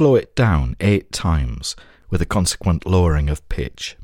[0.00, 1.76] Slow it down eight times
[2.08, 3.98] with a consequent lowering of pitch.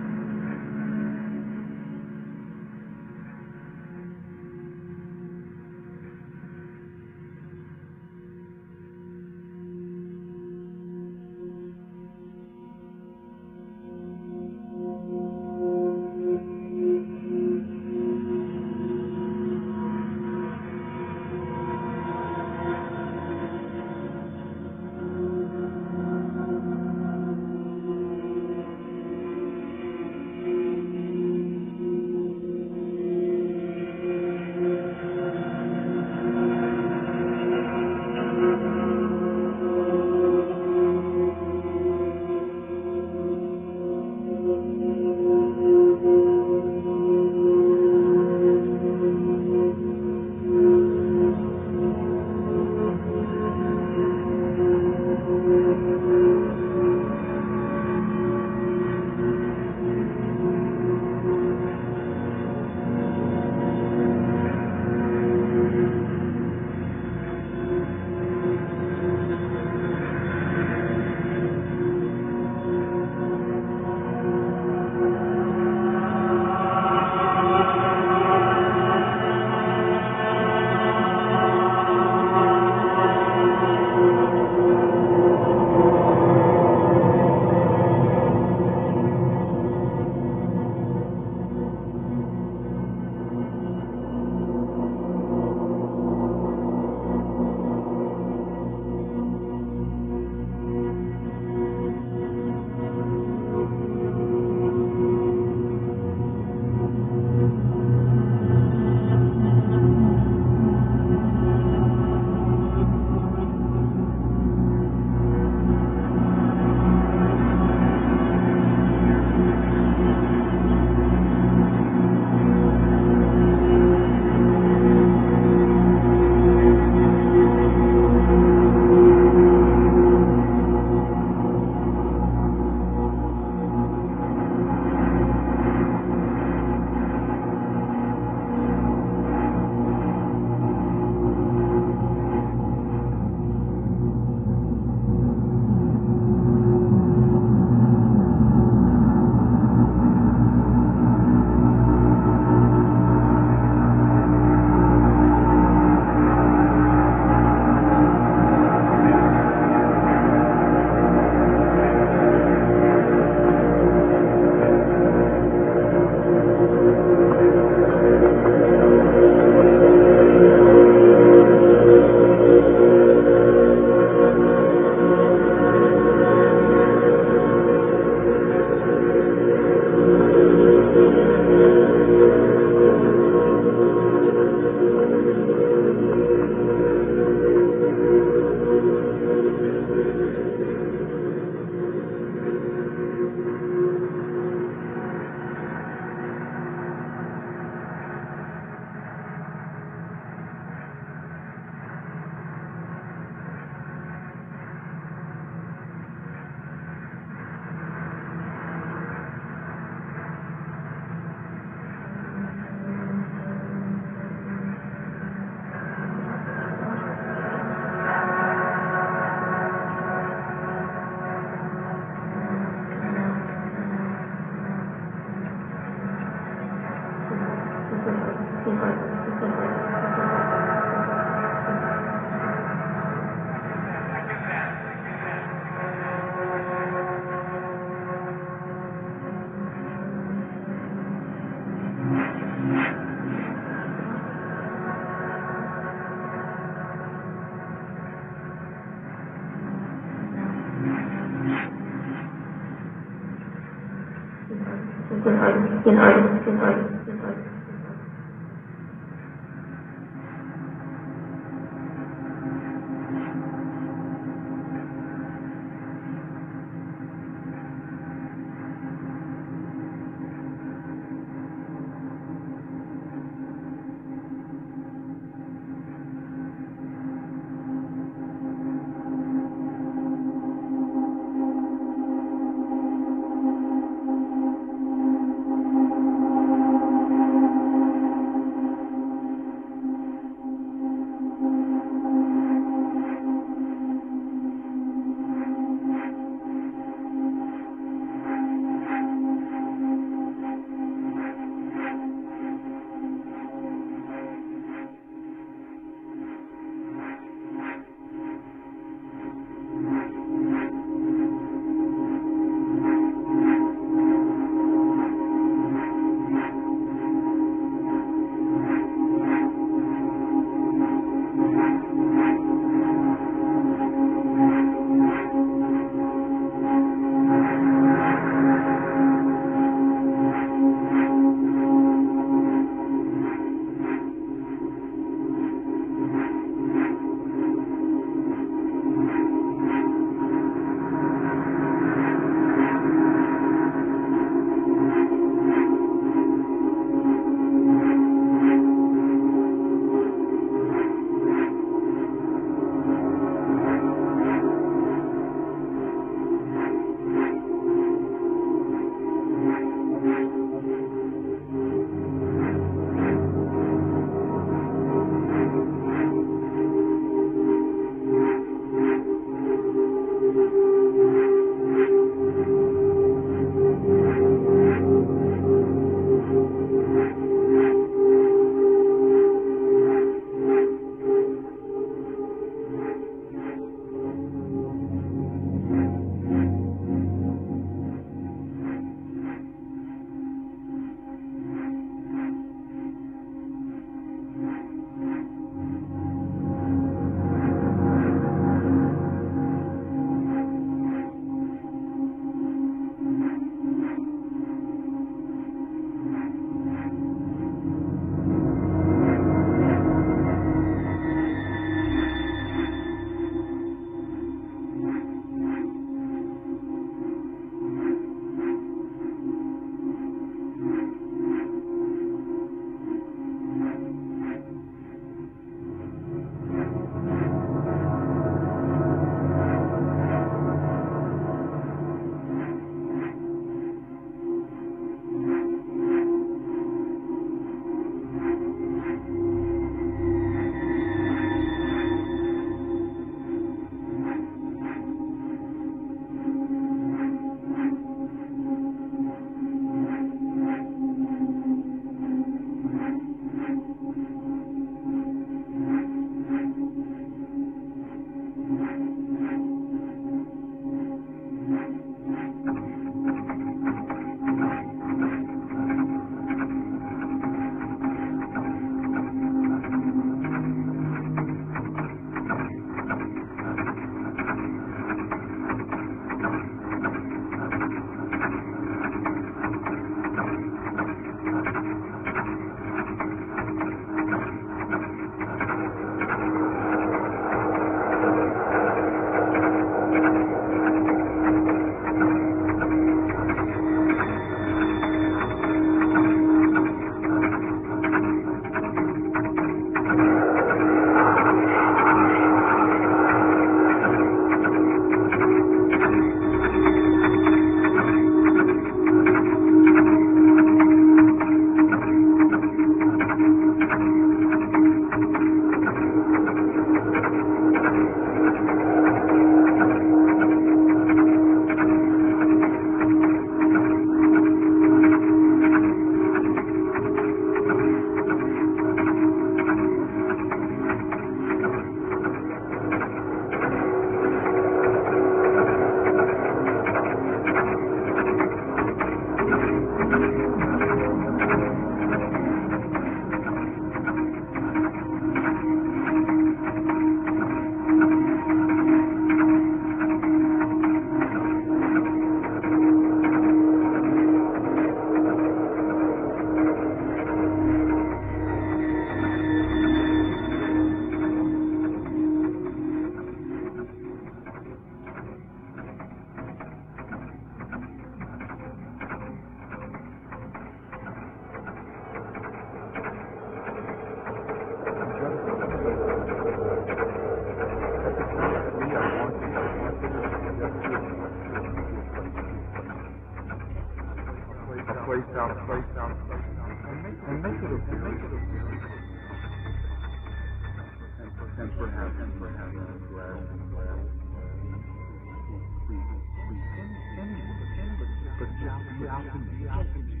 [598.21, 600.00] But just the optimism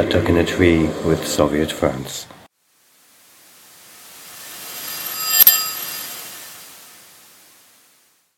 [0.00, 2.26] A Duck in a Tree with Zoviet France.